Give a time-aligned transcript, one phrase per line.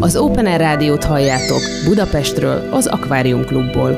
[0.00, 3.90] Az Open Air Rádiót halljátok Budapestről, az Akvárium Klubból.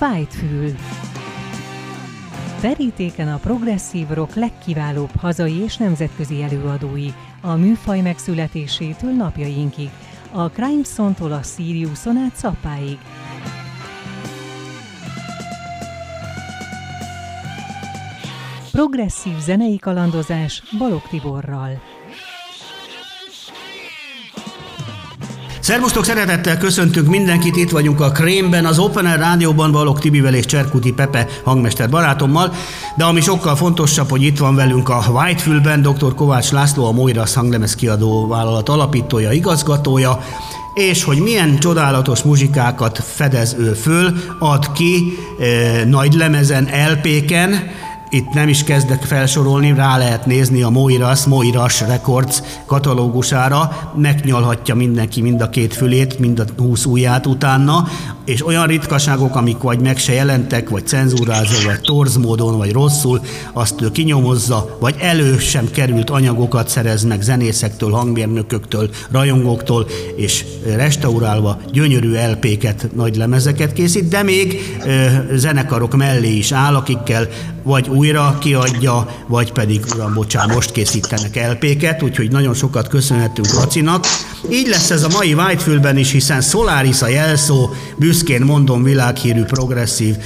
[0.00, 0.74] Whitefül
[2.60, 7.08] Verítéken a progresszív rock legkiválóbb hazai és nemzetközi előadói,
[7.40, 9.90] a műfaj megszületésétől napjainkig,
[10.32, 12.98] a Crimeson-tól a Siriuson át Szappáig.
[18.72, 21.80] Progresszív zenei kalandozás Balog Tiborral.
[25.68, 29.72] Szervusztok, szeretettel köszöntünk mindenkit, itt vagyunk a Krémben, az Open Air Rádióban.
[29.72, 32.52] Balog Tibivel és Cserkuti Pepe hangmester barátommal,
[32.96, 36.14] de ami sokkal fontosabb, hogy itt van velünk a Whitefülben dr.
[36.14, 40.24] Kovács László, a Moiras hanglemez kiadó vállalat alapítója, igazgatója,
[40.74, 47.70] és hogy milyen csodálatos muzsikákat fedez ő föl, ad ki e, nagy lemezen, LP-ken,
[48.10, 55.22] itt nem is kezdek felsorolni, rá lehet nézni a Moiras, Moiras Records katalógusára, megnyalhatja mindenki
[55.22, 57.88] mind a két fülét, mind a húsz ujját utána,
[58.28, 63.20] és olyan ritkaságok, amik vagy meg se jelentek, vagy cenzúrázva, vagy torz módon, vagy rosszul,
[63.52, 71.60] azt ő kinyomozza, vagy elő sem került anyagokat szerez meg zenészektől, hangmérnököktől, rajongóktól, és restaurálva
[71.72, 75.06] gyönyörű LP-ket, nagy lemezeket készít, de még ö,
[75.36, 77.28] zenekarok mellé is áll, akikkel
[77.62, 84.04] vagy újra kiadja, vagy pedig, uram, bocsán, most készítenek LP-ket, úgyhogy nagyon sokat köszönhetünk Lacinak.
[84.50, 90.16] Így lesz ez a mai Whitefülben is, hiszen Solaris a jelszó, büszkén mondom világhírű progresszív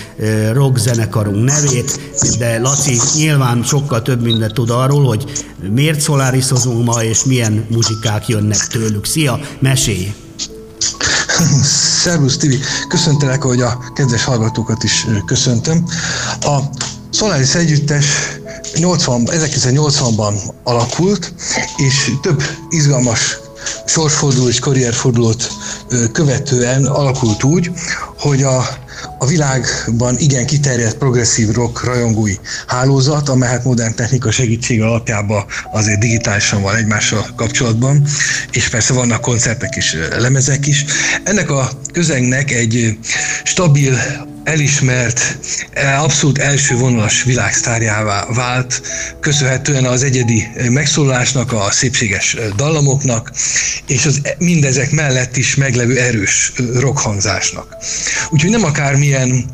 [0.53, 2.01] rock zenekarunk nevét,
[2.39, 8.29] de Laci nyilván sokkal több mindent tud arról, hogy miért Solarisozunk ma, és milyen muzsikák
[8.29, 9.05] jönnek tőlük.
[9.05, 10.15] Szia, mesélj!
[12.03, 15.85] Szervusz Tibi, köszöntelek, hogy a kedves hallgatókat is köszöntöm.
[16.41, 16.59] A
[17.11, 18.07] Solaris együttes
[18.75, 21.35] 80, 1980-ban alakult,
[21.77, 23.39] és több izgalmas
[23.87, 25.53] sorsforduló és karrierfordulót
[26.13, 27.71] követően alakult úgy,
[28.19, 28.59] hogy a,
[29.19, 32.35] a világban igen kiterjedt progresszív rock rajongói
[32.67, 38.07] hálózat, amely hát modern technika segítség alapjában azért digitálisan van egymással kapcsolatban,
[38.51, 40.85] és persze vannak koncertek és lemezek is.
[41.25, 42.99] Ennek a közegnek egy
[43.45, 43.99] stabil,
[44.45, 45.39] elismert,
[45.99, 48.83] abszolút első vonalas világsztárjává vált,
[49.21, 53.33] köszönhetően az egyedi megszólalásnak, a szépséges dallamoknak,
[53.87, 57.77] és az mindezek mellett is meglevő erős rockhangzásnak.
[58.31, 59.45] Úgyhogy nem akármilyen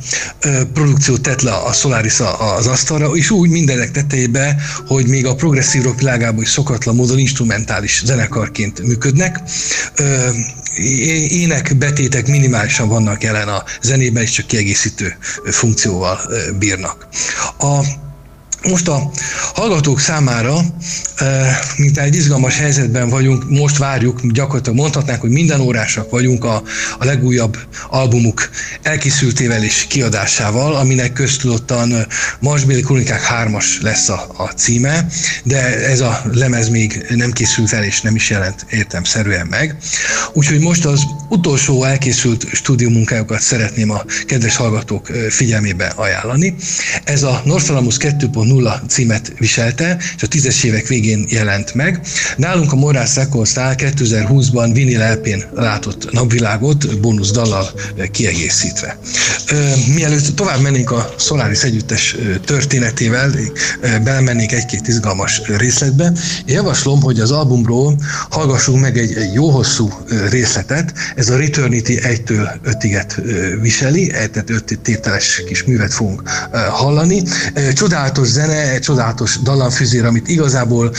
[0.72, 4.56] produkciót tett le a Solaris az asztalra, és úgy mindenek tetejébe,
[4.87, 9.41] hogy még a progresszív rock világában is szokatlan módon instrumentális zenekarként működnek
[11.28, 16.18] ének betétek minimálisan vannak jelen a zenében, és csak kiegészítő funkcióval
[16.58, 17.08] bírnak.
[17.58, 17.80] A
[18.62, 19.10] most a
[19.54, 20.60] hallgatók számára,
[21.76, 26.62] mint egy izgalmas helyzetben vagyunk, most várjuk, gyakorlatilag mondhatnánk, hogy minden órásak vagyunk a,
[26.98, 27.58] a legújabb
[27.91, 28.50] albumuk
[28.82, 32.06] elkészültével és kiadásával, aminek köztudottan
[32.41, 35.06] Marsbéli Kronikák 3-as lesz a, a címe,
[35.44, 39.76] de ez a lemez még nem készült el és nem is jelent értemszerűen meg.
[40.32, 46.54] Úgyhogy most az utolsó elkészült stúdiómunkájukat szeretném a kedves hallgatók figyelmébe ajánlani.
[47.04, 47.96] Ez a Northalamus
[48.48, 52.00] 0 címet viselte, és a tízes évek végén jelent meg.
[52.36, 57.70] Nálunk a Morász Recordsnál 2020-ban vinil lp látott napvilágot, bónusz dallal
[58.10, 58.98] kiegészítve.
[59.94, 63.31] Mielőtt tovább mennénk a Solaris együttes történetével,
[63.81, 66.12] belemennék egy-két izgalmas részletbe,
[66.44, 67.98] én javaslom, hogy az albumról
[68.31, 69.92] hallgassunk meg egy, egy jó hosszú
[70.31, 73.22] részletet, ez a Returnity 1-től 5-iget
[73.60, 76.22] viseli, tehát 5 tételes kis művet fogunk
[76.70, 77.22] hallani.
[77.75, 80.93] Csodálatos zene, egy csodálatos dallamfüzér, amit igazából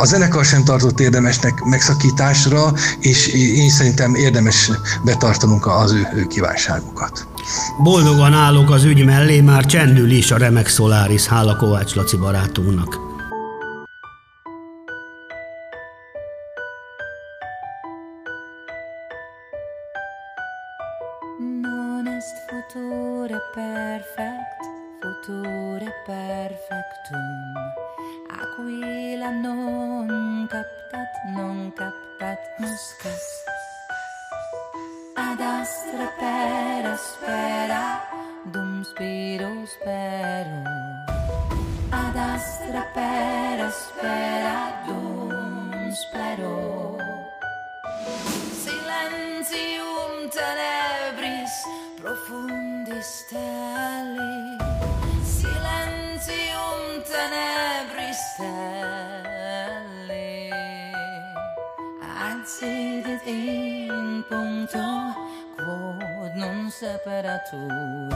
[0.00, 4.70] a zenekar sem tartott érdemesnek megszakításra, és én szerintem érdemes
[5.04, 7.26] betartanunk az ő, ő kívánságukat.
[7.82, 12.98] Boldogan állok az ügy mellé, már csendül is a remek Szoláris, hála Kovács Laci barátunknak.
[21.62, 24.59] Non est futura perfect
[25.00, 27.54] futuro perfectum.
[28.28, 33.26] A cui non captat non captat muscas
[35.14, 37.82] ad astra per aspera,
[38.44, 40.62] dum spiro spero.
[41.90, 46.96] Ad astra per aspera, dum spero.
[48.62, 51.54] Silenzium tenebris
[52.00, 54.09] profundis tel
[62.62, 65.14] Ansidet in punto
[65.56, 68.12] quod non separatur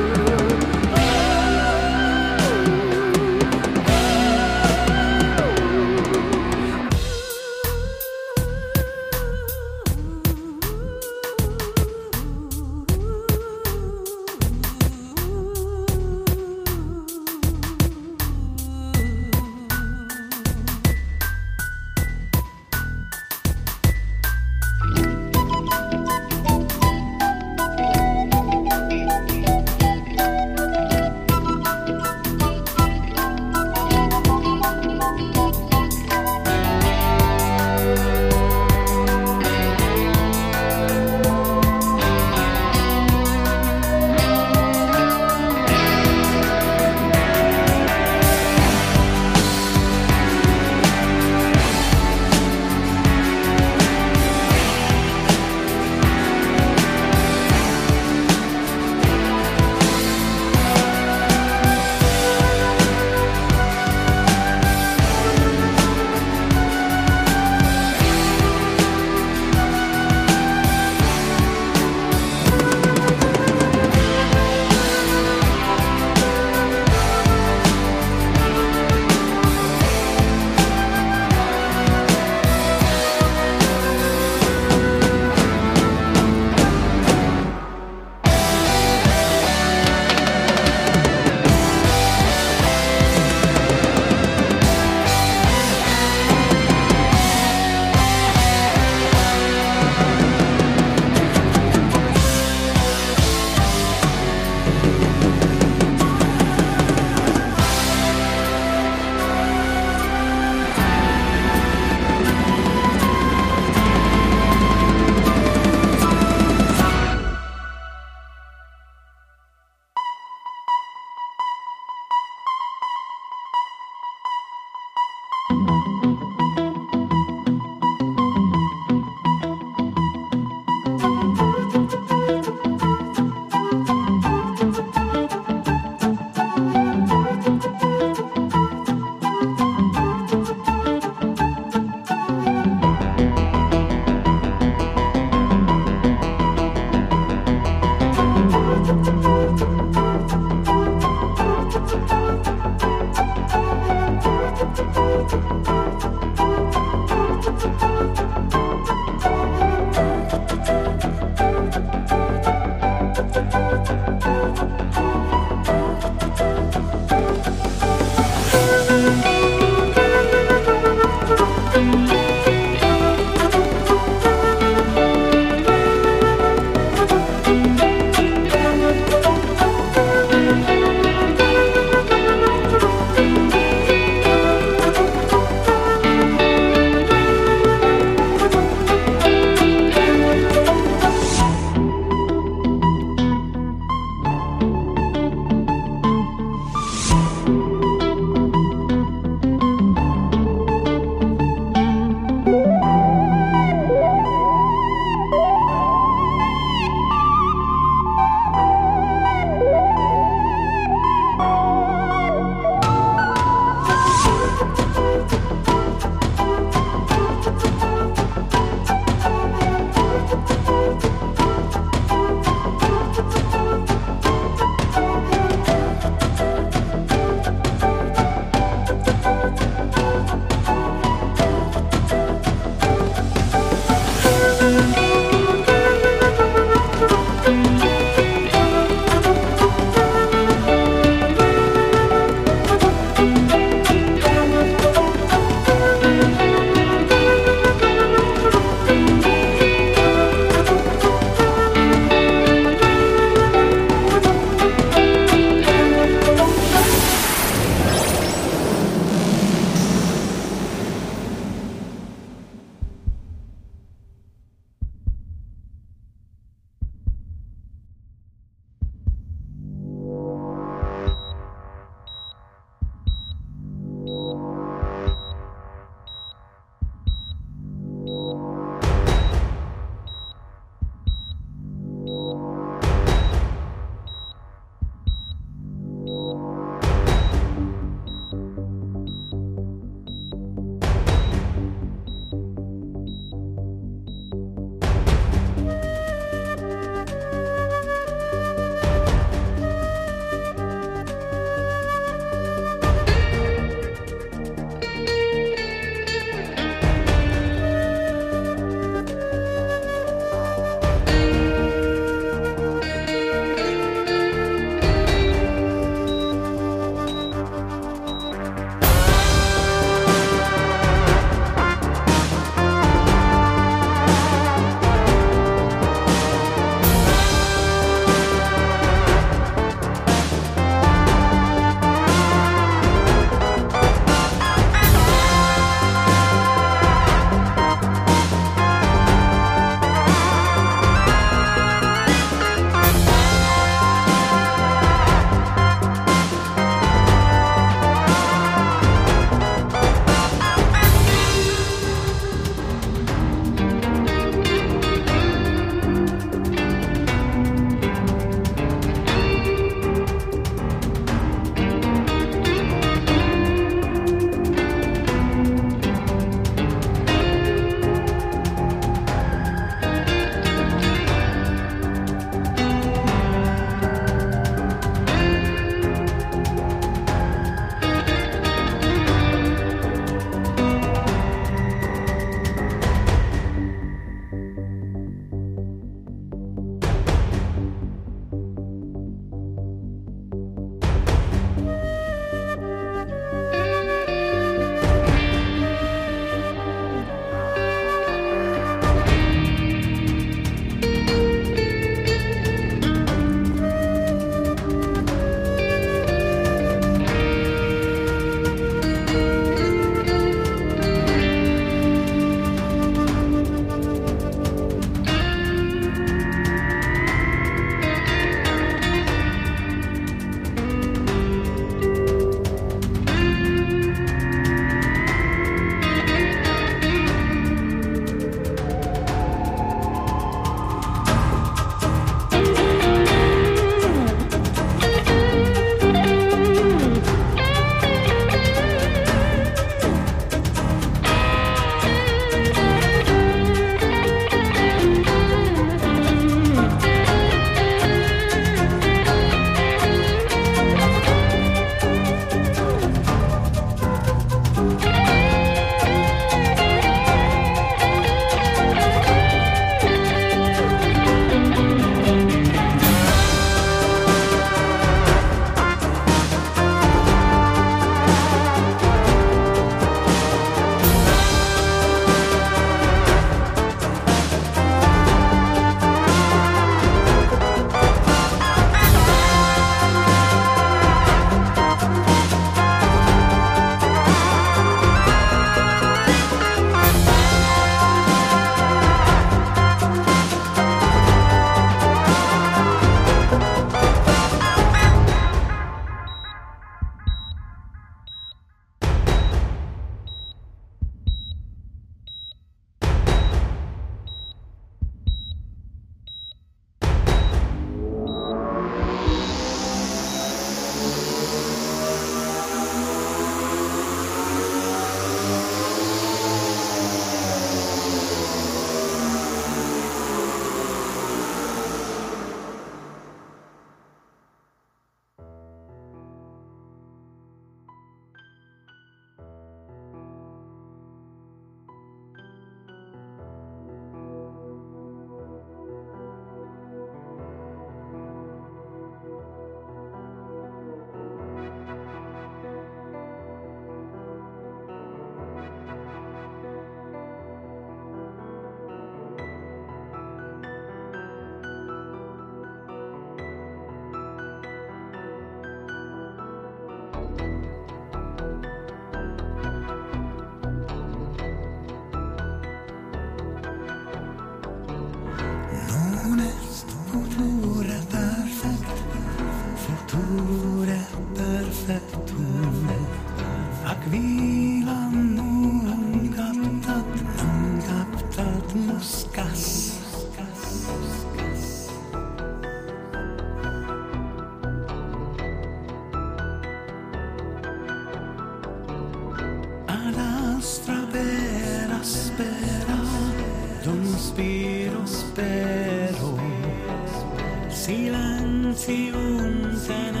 [598.61, 600.00] canción sana.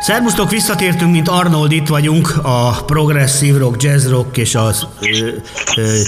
[0.00, 5.28] Szerbusztok, visszatértünk, mint Arnold, itt vagyunk a progresszív rock, jazz rock és az ö,
[5.76, 5.98] ö,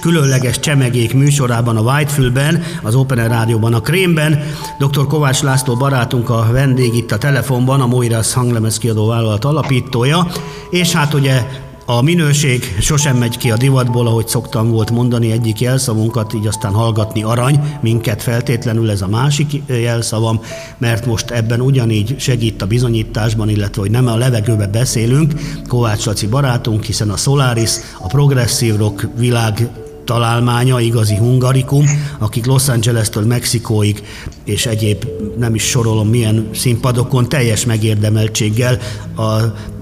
[0.00, 4.42] különleges csemegék műsorában a Whitefülben, az Open Rádióban, a Krémben.
[4.78, 5.06] Dr.
[5.06, 10.26] Kovács László barátunk a vendég itt a telefonban, a Moiras hanglemez kiadó vállalat alapítója,
[10.70, 11.42] és hát ugye
[11.86, 16.72] a minőség sosem megy ki a divatból, ahogy szoktam volt mondani egyik jelszavunkat, így aztán
[16.72, 20.40] hallgatni arany, minket feltétlenül ez a másik jelszavam,
[20.78, 25.32] mert most ebben ugyanígy segít a bizonyításban, illetve hogy nem a levegőbe beszélünk,
[25.68, 27.70] Kovács Laci barátunk, hiszen a Solaris,
[28.00, 29.68] a progresszív rock világ
[30.04, 31.84] találmánya, igazi hungarikum,
[32.18, 34.02] akik Los Angeles-től Mexikóig
[34.44, 35.06] és egyéb
[35.38, 38.78] nem is sorolom milyen színpadokon teljes megérdemeltséggel
[39.16, 39.40] a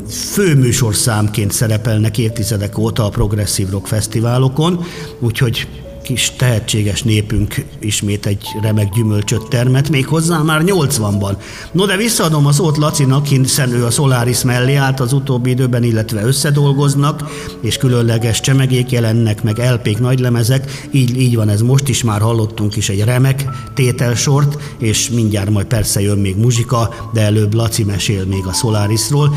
[0.09, 4.85] főműsorszámként szerepelnek évtizedek óta a progresszív rock fesztiválokon,
[5.19, 5.69] úgyhogy
[6.05, 11.37] kis tehetséges népünk ismét egy remek gyümölcsöt termet, még hozzá már 80-ban.
[11.73, 15.83] No de visszaadom a szót Lacinak, hiszen ő a Solaris mellé állt az utóbbi időben,
[15.83, 17.23] illetve összedolgoznak,
[17.61, 22.77] és különleges csemegék jelennek, meg elpék nagylemezek, így, így van ez most is, már hallottunk
[22.77, 28.25] is egy remek tételsort, és mindjárt majd persze jön még muzsika, de előbb Laci mesél
[28.25, 29.35] még a Solarisról,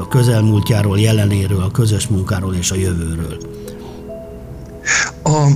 [0.00, 3.65] a közelmúltjáról, jelenéről, a közös munkáról és a jövőről.
[5.26, 5.50] A,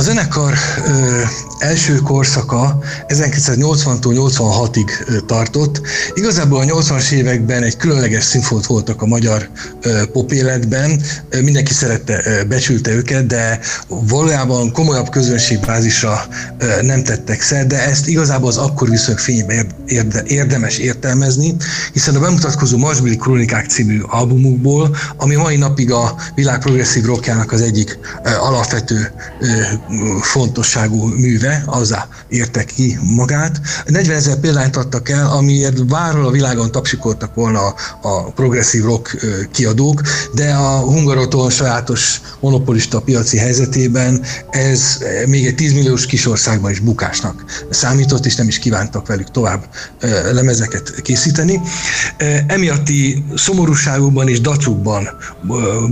[0.00, 0.54] a zenekar
[0.86, 1.22] ö,
[1.58, 5.80] első korszaka 1980-tól 86-ig tartott.
[6.14, 9.48] Igazából a 80-as években egy különleges színfolt voltak a magyar
[9.82, 11.02] ö, pop életben.
[11.42, 16.26] Mindenki szerette, ö, becsülte őket, de valójában komolyabb közönségbázisra
[16.58, 21.56] ö, nem tettek szer, de ezt igazából az akkor viszonylag fényben érde, érdemes értelmezni,
[21.92, 27.60] hiszen a bemutatkozó Marsbili Krónikák című albumukból, ami mai napig a világ progresszív rockjának az
[27.60, 29.46] egyik ö, alapvető ö,
[30.20, 33.60] fontosságú műve, azzá érte ki magát.
[33.86, 39.16] 40 ezer példányt adtak el, amiért bárhol a világon tapsikoltak volna a, a progresszív rock
[39.52, 40.02] kiadók,
[40.34, 47.44] de a Hungaroton sajátos monopolista piaci helyzetében ez még egy 10 milliós kisországban is bukásnak
[47.70, 49.68] számított, és nem is kívántak velük tovább
[50.32, 51.60] lemezeket készíteni.
[52.46, 55.08] Emiatti szomorúságukban és dacukban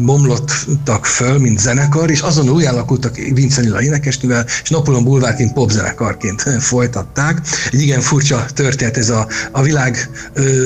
[0.04, 6.42] bomlottak föl, mint zenekar, és azon új alakultak Vince Nila énekesnővel, és Napoleon Bulvárként popzenekarként
[6.61, 7.40] folytatták.
[7.72, 10.11] Egy igen furcsa történet ez a, a világ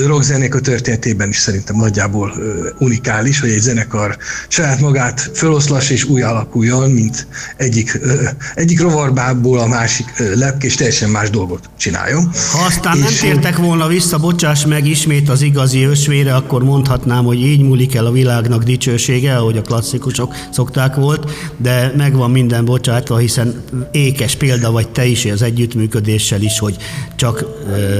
[0.05, 2.33] rockzenék a történetében is szerintem nagyjából
[2.79, 7.99] unikális, hogy egy zenekar saját magát föloszlas és új alakuljon, mint egyik,
[8.55, 10.05] egyik rovarbából a másik
[10.35, 12.31] lepke, és teljesen más dolgot csináljon.
[12.51, 17.23] Ha aztán és nem tértek volna vissza, bocsáss meg ismét az igazi ösvére, akkor mondhatnám,
[17.23, 22.65] hogy így múlik el a világnak dicsősége, ahogy a klasszikusok szokták volt, de megvan minden
[23.03, 26.77] bocsátva, hiszen ékes példa vagy te is az együttműködéssel is, hogy
[27.15, 27.45] csak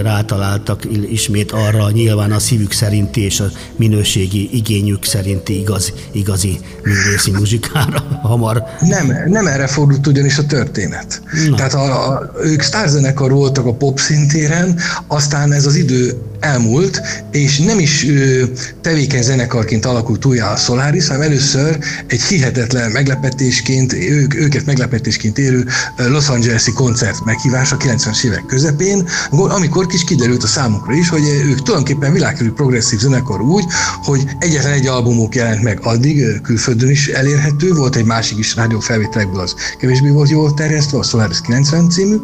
[0.01, 7.31] rátaláltak ismét arra nyilván a szívük szerinti és a minőségi igényük szerinti igaz, igazi művészi
[7.31, 8.63] muzsikára hamar.
[8.79, 11.21] Nem, nem erre fordult ugyanis a történet.
[11.49, 11.55] Na.
[11.55, 17.59] Tehát a, a, ők sztárzenekar voltak a pop szintéren, aztán ez az idő elmúlt, és
[17.59, 18.43] nem is ö,
[18.81, 25.65] tevékeny zenekarként alakult újjá a Solaris, hanem először egy hihetetlen meglepetésként, ők, őket meglepetésként érő
[25.97, 31.61] Los Angeles-i koncert meghívása 90-es évek közepén, amikor kis kiderült a számukra is, hogy ők
[31.61, 33.63] tulajdonképpen világkörű progresszív zenekar úgy,
[34.03, 39.41] hogy egyetlen egy albumuk jelent meg addig, külföldön is elérhető, volt egy másik is rádiófelvételekből,
[39.41, 42.15] az kevésbé volt jól terjesztve, a Solaris 90 című,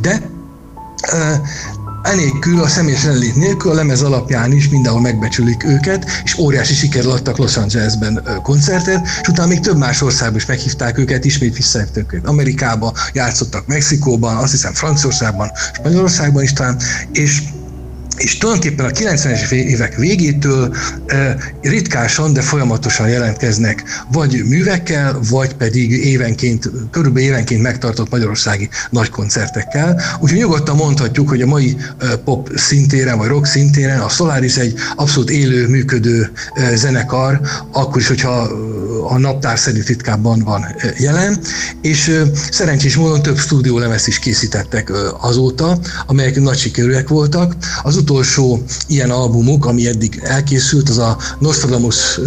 [0.00, 0.30] de
[2.06, 7.10] Enélkül, a személyes jelenlét nélkül a lemez alapján is mindenhol megbecsülik őket, és óriási sikerrel
[7.10, 12.12] adtak Los Angelesben koncertet, és utána még több más országban is meghívták őket, ismét visszahívták
[12.12, 16.76] őket Amerikába, játszottak Mexikóban, azt hiszem Franciaországban, Spanyolországban is talán,
[17.12, 17.42] és
[18.16, 20.76] és tulajdonképpen a 90-es évek végétől
[21.60, 30.00] ritkásan, de folyamatosan jelentkeznek vagy művekkel, vagy pedig évenként, körülbelül évenként megtartott magyarországi nagy koncertekkel.
[30.20, 31.76] Úgyhogy nyugodtan mondhatjuk, hogy a mai
[32.24, 36.30] pop szintéren, vagy rock szintéren a Solaris egy abszolút élő, működő
[36.74, 37.40] zenekar,
[37.72, 38.48] akkor is, hogyha
[39.08, 40.66] a naptár szerint ritkábban van
[40.98, 41.38] jelen,
[41.82, 47.54] és szerencsés módon több stúdiólemez is készítettek azóta, amelyek nagy sikerűek voltak.
[47.82, 52.20] Az utolsó ilyen albumuk, ami eddig elkészült, az a Nostradamus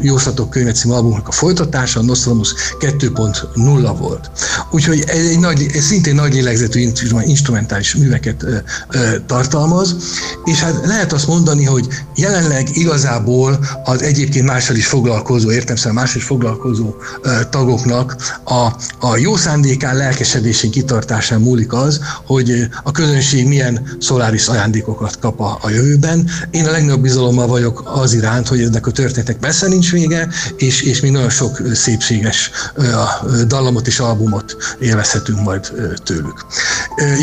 [0.00, 4.30] jóslatok könyve című albumnak a folytatása, a Nostradamus 2.0 volt.
[4.70, 6.90] Úgyhogy ez egy nagy, ez szintén nagy lélegzetű
[7.24, 8.44] instrumentális műveket
[9.26, 9.96] tartalmaz,
[10.44, 16.16] és hát lehet azt mondani, hogy jelenleg igazából az egyébként mással is foglalkozó, értemszerűen mással
[16.16, 16.94] is foglalkozó
[17.50, 18.66] tagoknak a,
[19.06, 25.58] a jó szándékán, lelkesedésén, kitartásán múlik az, hogy a közönség milyen szoláris ajándékokat kap a,
[25.62, 26.28] a jövőben.
[26.50, 30.82] Én a legnagyobb bizalommal vagyok az iránt, hogy ennek a történetnek messze nincs vége, és,
[30.82, 32.50] és még nagyon sok szépséges
[33.46, 35.72] dallamot és albumot élvezhetünk majd
[36.04, 36.46] tőlük.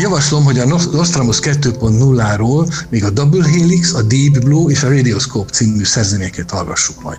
[0.00, 5.52] Javaslom, hogy a Nostramos 2.0-ról még a Double Helix, a Deep Blue és a Radioscope
[5.52, 7.18] című szerzeményeket hallgassuk majd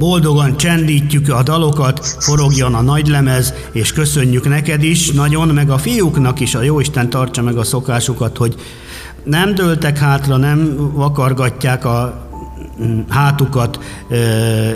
[0.00, 6.40] Boldogan csendítjük a dalokat, forogjon a nagylemez, és köszönjük neked is nagyon, meg a fiúknak
[6.40, 8.54] is, a Jóisten tartsa meg a szokásukat, hogy
[9.24, 12.28] nem dőltek hátra, nem vakargatják a
[12.82, 13.78] mm, hátukat,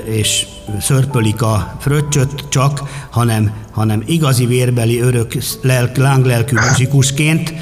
[0.04, 0.46] és
[0.80, 5.32] szörpölik a fröccsöt csak, hanem, hanem igazi vérbeli örök
[5.62, 7.54] lelk, lánglelkű muzsikusként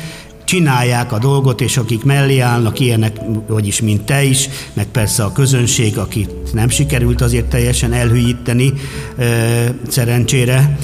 [0.52, 5.32] csinálják a dolgot, és akik mellé állnak, ilyenek, vagyis mint te is, meg persze a
[5.32, 8.72] közönség, akit nem sikerült azért teljesen elhűíteni,
[9.88, 10.78] szerencsére,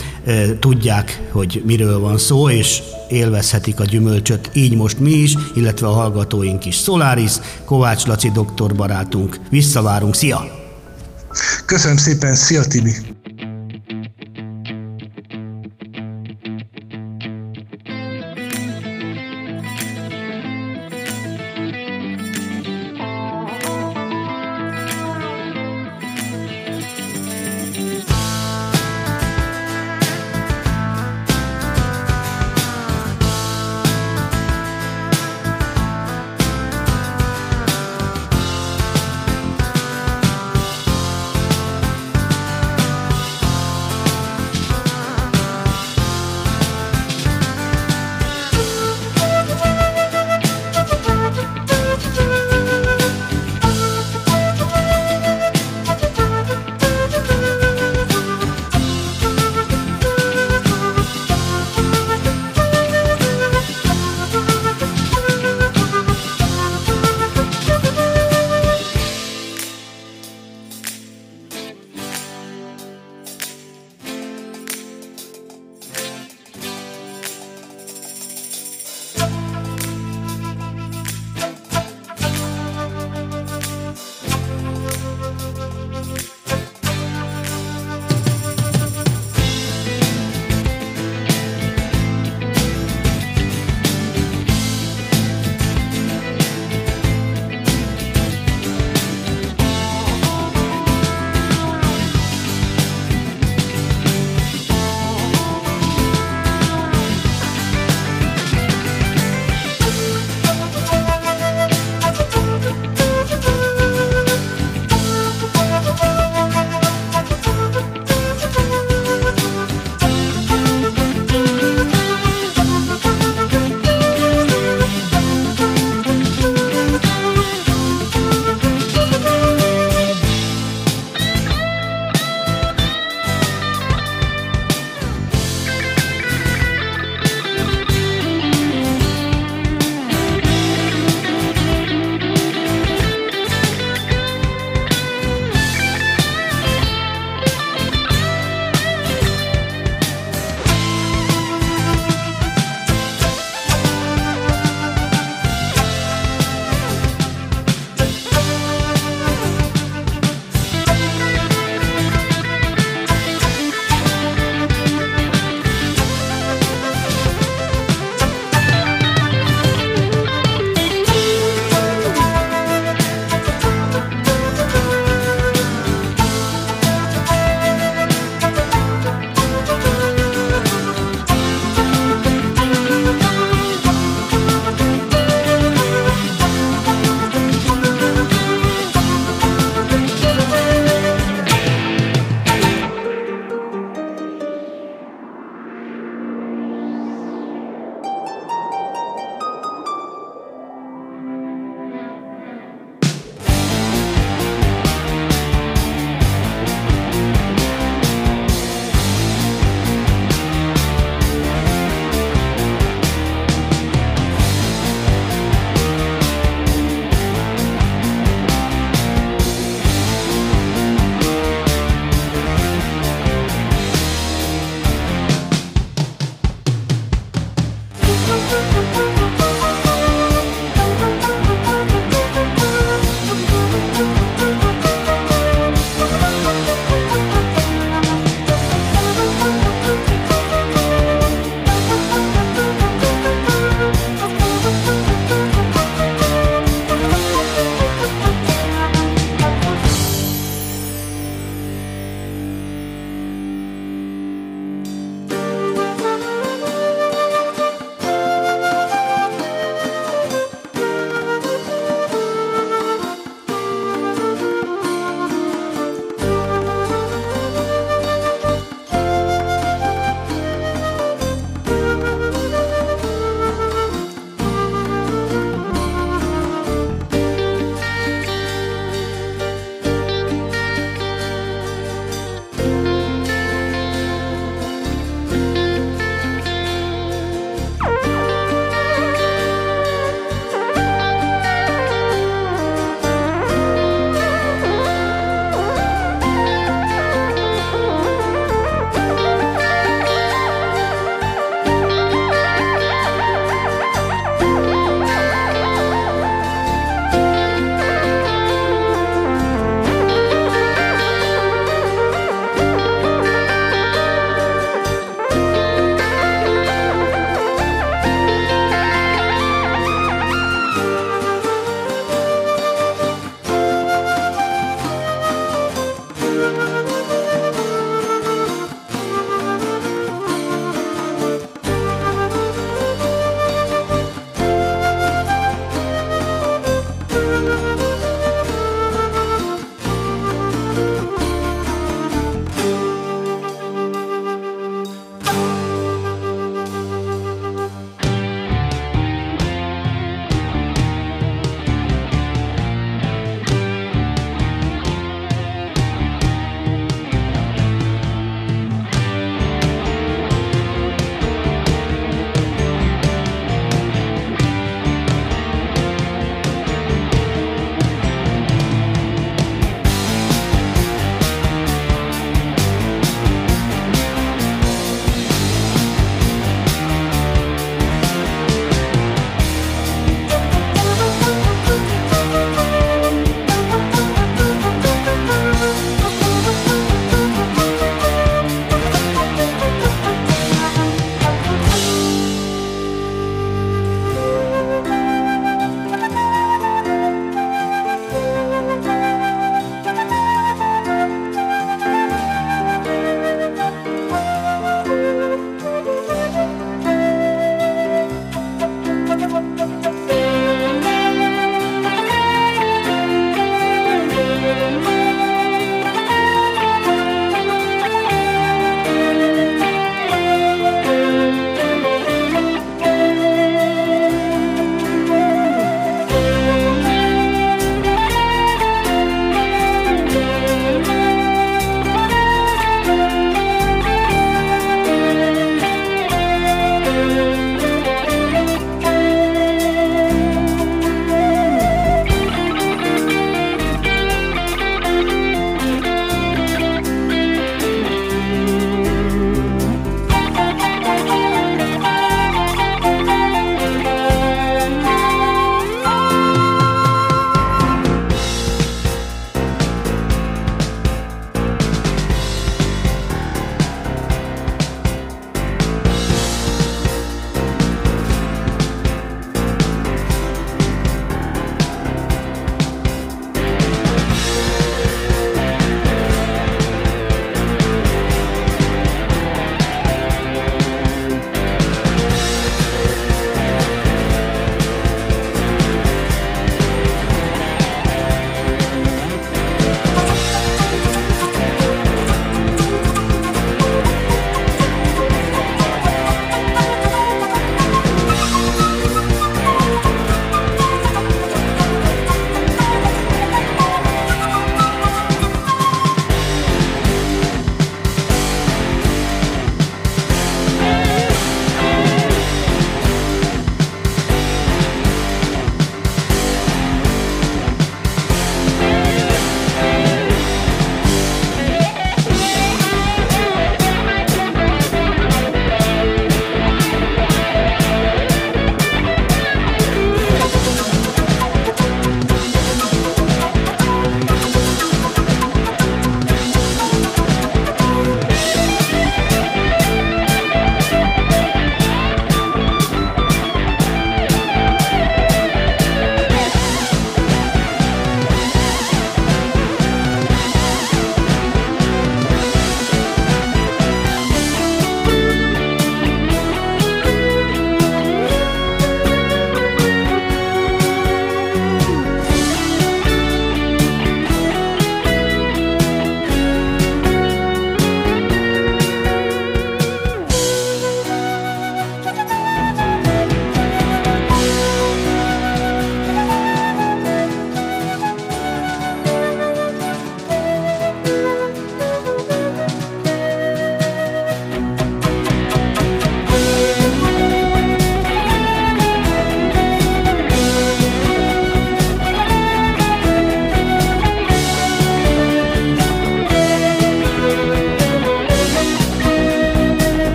[0.61, 5.93] tudják, hogy miről van szó, és élvezhetik a gyümölcsöt, így most mi is, illetve a
[5.93, 6.77] hallgatóink is.
[6.77, 7.33] Solaris,
[7.65, 9.41] Kovács Laci doktor barátunk.
[9.51, 10.45] Visszavárunk, szia!
[11.67, 12.93] Köszönöm szépen, szia Tibi!